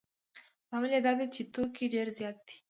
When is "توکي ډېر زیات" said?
1.53-2.37